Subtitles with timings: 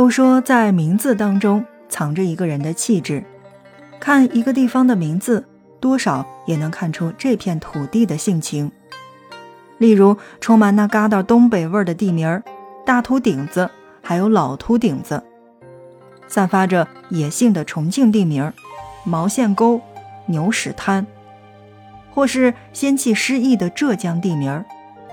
[0.00, 3.22] 都说在名字当中藏着一个人的气质，
[4.00, 5.44] 看一个地方的名字，
[5.78, 8.72] 多少也能看出这片土地的性情。
[9.76, 12.42] 例如，充满那疙瘩东北味儿的地名儿，
[12.86, 13.70] 大秃顶子，
[14.02, 15.22] 还有老秃顶子；
[16.26, 18.54] 散发着野性的重庆地名儿，
[19.04, 19.82] 毛线沟、
[20.24, 21.06] 牛屎滩，
[22.14, 24.64] 或是仙气诗意的浙江地名儿，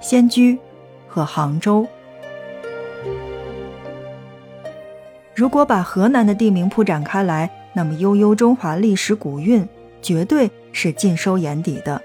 [0.00, 0.58] 仙居
[1.06, 1.86] 和杭州。
[5.34, 9.66] 如果把河南的地名铺展开来，那么悠悠中华历史古韵
[10.02, 12.00] 绝对是尽收眼底的。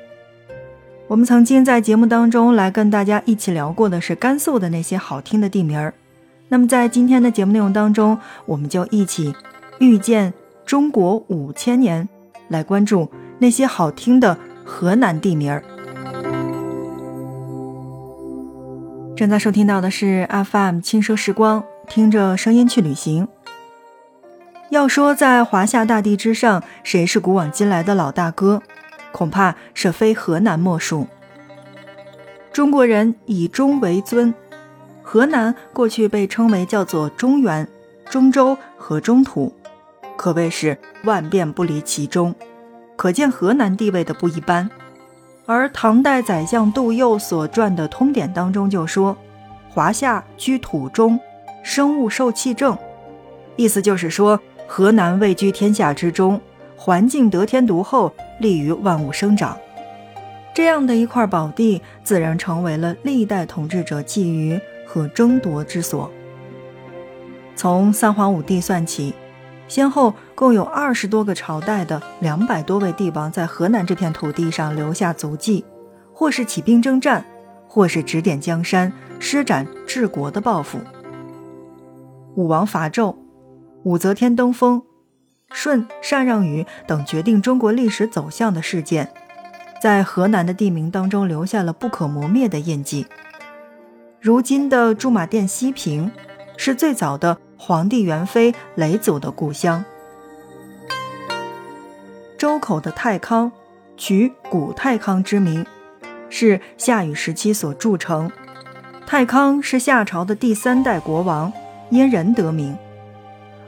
[1.07, 5.93] 我们曾经在节目当中来跟大家一起聊过的是甘肃的那些好听的地名儿，
[6.49, 9.33] 那么在今天的节目内容当中，我们就一起
[9.79, 10.33] 遇见
[10.65, 12.07] 中国五千年，
[12.47, 15.63] 来关注那些好听的河南地名儿。
[19.15, 21.63] 正在收听到的是 FM 轻奢时光。
[21.89, 23.27] 听着声音去旅行。
[24.69, 28.61] 要说在华夏大地之上，谁是古往今来的老大哥，
[29.11, 31.07] 恐怕是非河南莫属。
[32.51, 34.33] 中国人以中为尊，
[35.01, 37.67] 河南过去被称为叫做中原、
[38.09, 39.53] 中州和中土，
[40.17, 42.35] 可谓是万变不离其中，
[42.97, 44.69] 可见河南地位的不一般。
[45.45, 49.15] 而唐代宰相杜佑所传的《通典》当中就说
[49.69, 51.17] ：“华夏居土中。”
[51.67, 52.77] 生物受气正，
[53.57, 56.39] 意思就是说，河南位居天下之中，
[56.77, 59.57] 环境得天独厚，利于万物生长。
[60.53, 66.09] 这样的一块宝地，自然成为了历代统治者觊觎和争夺之所。
[67.57, 69.13] 从三皇五帝算起，
[69.67, 75.65] 先后共有二十多个朝代的两百多位帝王在河南这片土地上留下足迹，
[76.13, 77.25] 或是起兵征战，
[77.67, 80.79] 或是指点江山，施展治国的抱负。
[82.37, 83.15] 武王伐纣、
[83.81, 84.83] 武则天登封、
[85.51, 89.11] 舜禅让禹等决定中国历史走向的事件，
[89.81, 93.07] 在河南的地名当中留下了不可磨灭的印记。
[94.21, 96.11] 如今的驻马店西平，
[96.57, 99.83] 是最早的皇帝元妃嫘祖的故乡。
[102.37, 103.51] 周口的太康，
[103.97, 105.65] 取古太康之名，
[106.29, 108.31] 是夏禹时期所筑成。
[109.07, 111.51] 太康是夏朝的第三代国王。
[111.89, 112.77] 因人得名，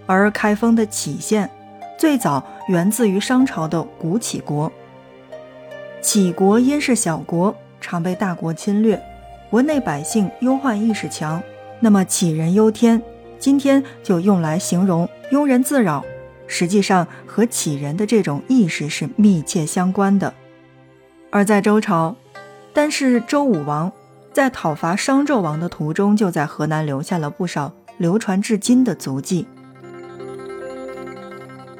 [0.06, 1.50] 而开封的杞县
[1.98, 4.72] 最早源自于商朝的古杞国。
[6.02, 9.02] 杞国因是小国，常被大国侵略，
[9.50, 11.42] 国内百姓忧患意识强，
[11.80, 13.02] 那么杞人忧天，
[13.38, 16.04] 今天就用来形容庸人自扰，
[16.48, 20.34] 实际上和杞人的这种意识是密切相关的。
[21.32, 22.16] 而在周朝，
[22.74, 23.92] 单是周武王
[24.32, 27.74] 在讨伐商纣王的途中，就在河南留下了不少。
[28.00, 29.46] 流传至今的足迹。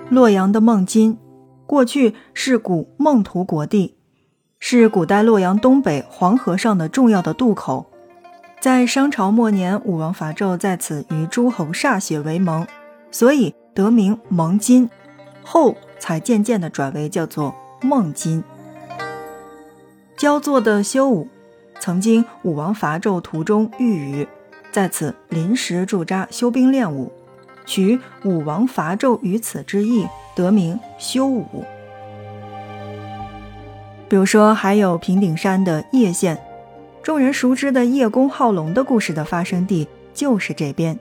[0.10, 1.18] 洛阳的孟津，
[1.66, 3.96] 过去是古孟图国地，
[4.60, 7.88] 是古代洛阳东北黄河上的重要的渡口。
[8.60, 12.68] 在商朝末年，武王伐纣在此与诸侯歃血为盟，
[13.10, 14.90] 所以得名蒙津，
[15.44, 18.44] 后才渐渐的转为叫做孟津。
[20.18, 21.30] 焦作的修武，
[21.80, 24.28] 曾经武王伐纣途中遇雨。
[24.72, 27.12] 在此临时驻扎修兵练武，
[27.66, 31.66] 取武王伐纣于此之意，得名修武。
[34.08, 36.40] 比如说，还有平顶山的叶县，
[37.04, 40.98] 众人熟知的叶公好龙的故事的发生地就是这边。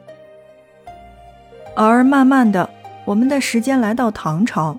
[1.75, 2.69] 而慢慢的，
[3.05, 4.77] 我们的时间来到唐朝，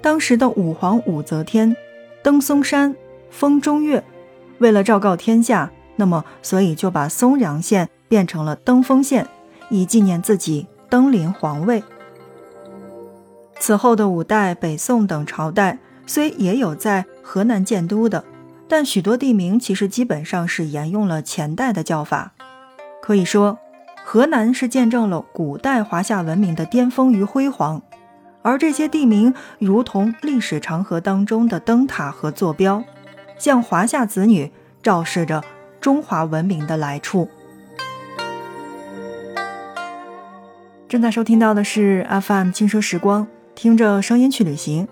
[0.00, 1.76] 当时的武皇武则天
[2.22, 2.94] 登嵩山
[3.30, 4.02] 封中岳，
[4.58, 7.88] 为了昭告天下，那么所以就把松阳县。
[8.10, 9.24] 变成了登封县，
[9.68, 11.84] 以纪念自己登临皇位。
[13.60, 18.24] 此后的五代、北宋等朝代，虽也有在河南建都的，
[18.66, 22.32] 但许多地名其实基本上是沿用了前代的叫法。
[23.00, 23.58] 可以说，
[24.04, 27.80] 河南是见证了古代华夏文明的巅峰与辉煌，
[28.42, 32.82] 而这些地名如同历史长河当中的灯塔和坐标，
[33.38, 34.50] 向华夏子女
[34.82, 35.44] 昭示着
[35.80, 37.28] 中华文明的来处。
[40.90, 44.88] 正在收听到的是 FM 轻奢时光，听着声音去旅行。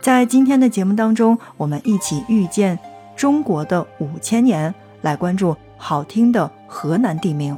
[0.00, 2.76] 在今天的节目当中，我们一起遇见
[3.14, 7.56] 中国的五千年，来关注好听的河南地名。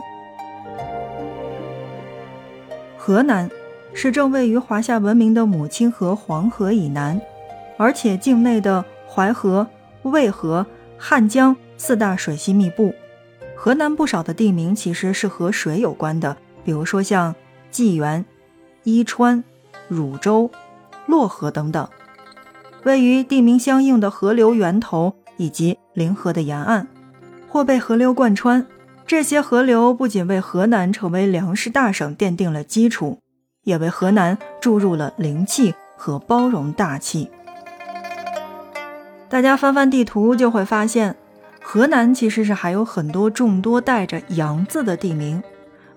[2.99, 3.51] 河南
[3.95, 7.19] 是正位于华夏文明的母亲河黄河以南，
[7.79, 9.67] 而且境内的淮河、
[10.03, 10.67] 渭河、
[10.99, 12.95] 汉江四大水系密布。
[13.57, 16.37] 河南不少的地名其实是和水有关的，
[16.67, 17.35] 比如说像。
[17.73, 18.25] 济源、
[18.85, 19.43] 伊川、
[19.89, 20.49] 汝州、
[21.09, 21.89] 漯河等等，
[22.85, 26.87] 位于地名相应的河流源头以及临河的沿岸，
[27.49, 28.65] 或被河流贯穿。
[29.05, 33.19] 这些河流不仅为河南成为粮食大省奠定了基础，
[33.65, 37.31] 也为河南注入了灵气和包容大气。
[39.29, 41.17] 大家翻翻地图就会发现，
[41.63, 45.43] 河南其实是还有很多众多带着“阳”字的地名，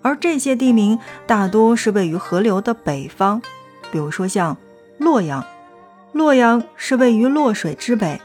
[0.06, 3.42] 而这些地名大多是位于河流的北方，
[3.92, 4.56] 比如说像
[5.00, 5.44] 洛阳，
[6.12, 8.19] 洛阳是位于洛水之北；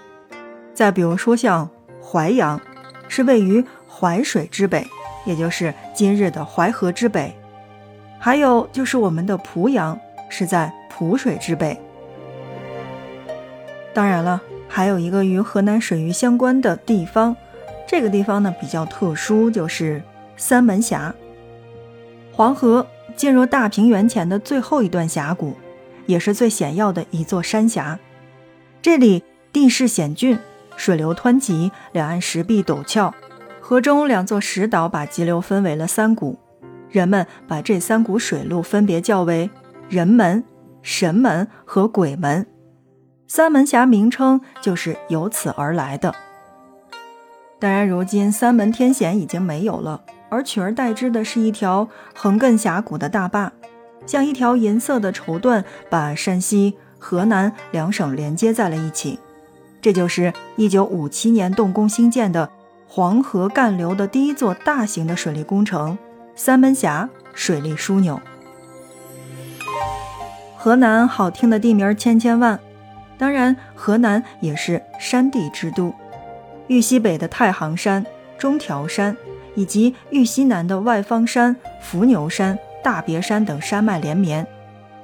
[0.74, 1.70] 再比如说像
[2.02, 2.60] 淮阳，
[3.08, 3.64] 是位于。
[3.92, 4.86] 淮水之北，
[5.26, 7.36] 也就是今日的淮河之北，
[8.18, 9.98] 还有就是我们的濮阳
[10.30, 11.78] 是在濮水之北。
[13.92, 17.36] 当然了，还有一个与河南水域相关的地方，
[17.86, 20.02] 这个地方呢比较特殊，就是
[20.38, 21.14] 三门峡。
[22.40, 25.58] 黄河进入大平原前的最后一段峡谷，
[26.06, 27.98] 也是最险要的一座山峡。
[28.80, 29.22] 这里
[29.52, 30.38] 地势险峻，
[30.74, 33.14] 水流湍急，两岸石壁陡峭。
[33.60, 36.38] 河中两座石岛把急流分为了三股，
[36.88, 39.50] 人们把这三股水路分别叫为
[39.90, 40.42] 人门、
[40.80, 42.46] 神门和鬼门，
[43.28, 46.14] 三门峡名称就是由此而来的。
[47.58, 53.52] 当然，如今三门天险已经没有了，而取而代之的是一条横亘峡谷的大坝，
[54.06, 59.18] 像一条银色的绸缎，把山西、河南两省连接在了一起。
[59.82, 62.50] 这就是1957年动工兴建的。
[62.92, 65.96] 黄河干流的第一座大型的水利工程——
[66.34, 68.20] 三门峡水利枢纽。
[70.56, 72.58] 河南好听的地名千千万，
[73.16, 75.94] 当然，河南也是山地之都。
[76.66, 78.04] 豫西北的太行山、
[78.36, 79.16] 中条山，
[79.54, 84.46] 以及豫西南的外方山、伏牛山、大别山等山脉连绵，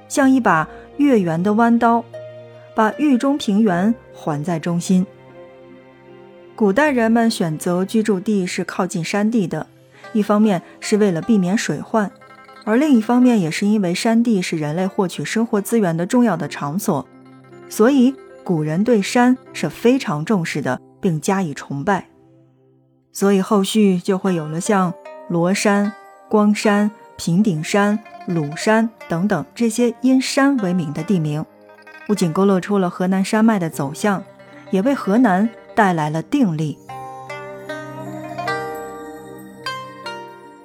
[0.08, 2.04] 像一把月圆的弯刀，
[2.74, 5.06] 把豫中平原环在中心。
[6.54, 9.66] 古代人们选择居住地是靠近山地的，
[10.12, 12.10] 一方面是为了避免水患，
[12.64, 17.06] 而另一方面也是因为山地是人类获取生活资源的重要的场所，
[17.68, 22.08] 所以古人对山是非常重视的，并加以崇拜。
[23.16, 24.92] 所以后续就会有了像
[25.30, 25.90] 罗山、
[26.28, 31.42] 光山、平顶山、鲁山等等这些因山为名的地名，
[32.06, 34.22] 不仅勾勒出了河南山脉的走向，
[34.70, 35.48] 也为河南。
[35.74, 36.78] 带来了定力。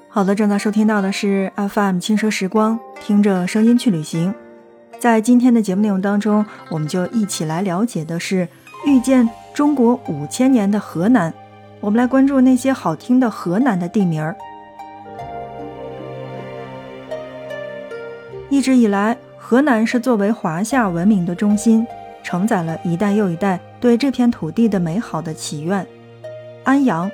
[0.07, 4.33] 好的，正在收听到的是 FM 轻奢时光，听着声音去旅行。
[4.99, 8.47] 在今天的节目内容当中，我们就一起来了解的是
[8.85, 11.33] 遇见中国五千年的河南。
[11.81, 14.35] 我们来关注那些好听的河南的地名儿。
[18.49, 21.85] 一直以来，河南是作为华夏文明的中心。
[22.23, 25.85] 承载了一代又一代对这片土地的美好的祈愿。
[26.63, 27.09] 安阳、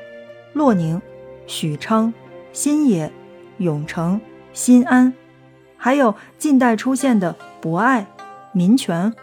[0.51, 1.01] 洛宁、
[1.45, 2.13] 许昌、
[2.51, 3.09] 新野、
[3.59, 4.19] 永城、
[4.51, 5.13] 新安，
[5.77, 8.05] 还有近代出现的博爱、
[8.51, 9.13] 民权，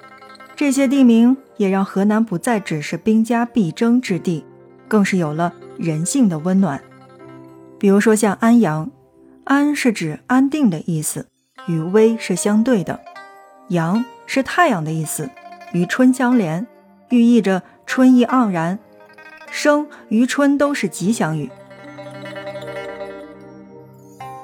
[0.56, 4.46] 这些地名也让河南不再只是兵家必争之地，
[4.88, 6.80] 更是有了人性的温暖。
[7.78, 8.90] 比如说像安阳，
[9.44, 11.26] 安是指安定的意思，
[11.66, 12.98] 与危是相对的；
[13.68, 15.28] 阳是太阳的意思。
[15.72, 16.66] 与春相连，
[17.08, 18.78] 寓意着春意盎然。
[19.50, 21.50] 生与春都是吉祥语。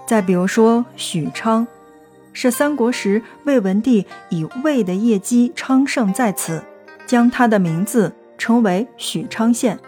[0.07, 1.67] 再比如说许昌，
[2.33, 6.63] 是三国时魏文帝以魏的业绩昌盛在此，
[7.07, 9.79] 将他的名字称为许昌县。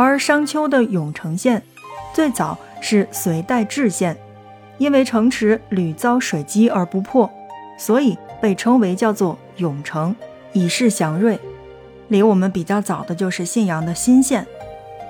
[0.00, 1.60] 而商丘的永城县，
[2.14, 4.16] 最早是隋代置县，
[4.78, 7.28] 因为城池屡遭水击而不破，
[7.76, 10.14] 所以被称为叫做永城。
[10.52, 11.36] 以示祥瑞。
[12.06, 14.46] 离我们比较早的就是信阳的新县，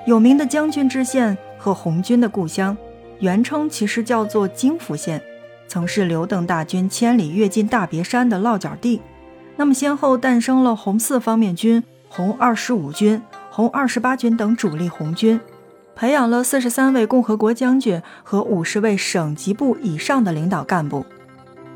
[0.07, 2.75] 有名的将军之县和红军的故乡，
[3.19, 5.23] 原称其实叫做京府县，
[5.67, 9.03] 曾是刘邓大军千里跃进大别山的落脚地。
[9.57, 13.23] 那么先后诞生了红四方面军、红二十五军、
[13.59, 15.41] 红二十八军等主力红军，
[15.97, 21.05] 培养了四十三位共和国将军和五十位省级部以上的领导干部。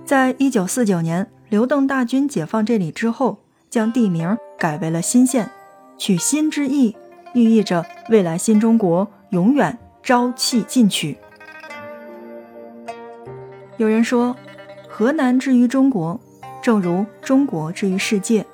[0.05, 3.39] 在一九四九年，刘邓大军解放这里之后。
[3.69, 5.51] 将地名改为了新县，
[5.97, 6.95] 取“新”之意，
[7.33, 11.17] 寓意着未来新中国永远朝气进取。
[13.79, 14.37] 有人说，
[14.89, 16.21] 河南之于中国，
[16.63, 18.45] 正如中国之于世界，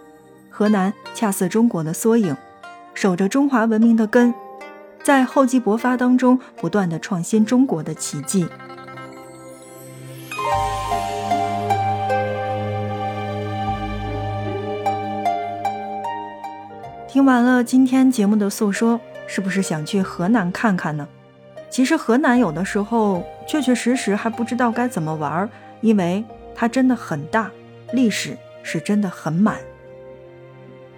[0.48, 2.36] 河南恰似中国的缩影，
[3.00, 4.34] 守着中华文明的根，
[5.04, 8.44] 在厚积薄发当中不断的创新中国的奇迹。
[17.06, 21.06] 听完了今天节目的诉说，是不是想去河南看看呢？
[21.70, 25.48] 其实河南有的时候确确实实还不知道该怎么玩，
[25.82, 27.48] 因为它真的很大，
[27.92, 29.54] 历史是真的很满。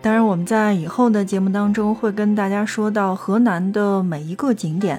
[0.02, 4.99] 当然，我们在以后的节目当中会跟大家说到河南的每一个景点。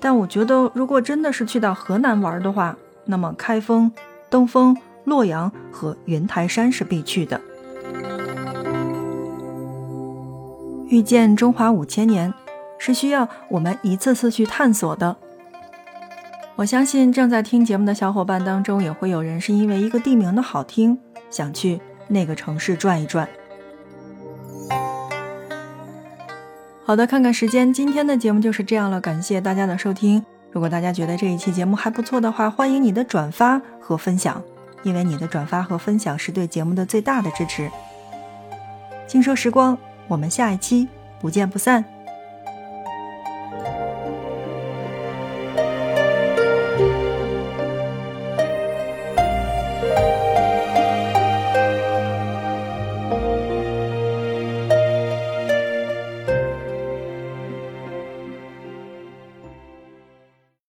[0.00, 3.92] 但我觉得，如果真的是去到河南玩的话，那么开封、
[4.28, 7.40] 登封、洛阳和云台山是必去的。
[10.88, 12.34] 遇见中华五千年，
[12.78, 15.16] 是需要我们一次次去探索的。
[16.56, 20.98] 我相信正在听节目的小伙伴当中，也会有人是因为一个地名的好听，
[21.30, 23.28] 想去那个城市转一转。
[26.84, 29.00] 好的，看看时间，今天的节目就是这样了。
[29.00, 30.22] 感谢大家的收听。
[30.50, 34.42] 如果大家觉得这一期节目还不错的话，欢迎你的转发和分享，
[34.82, 37.70] 因为你的转发和分享是对节目的最大的支持。
[39.06, 40.88] 轻奢时光，我们下一期
[41.20, 41.84] 不见不散。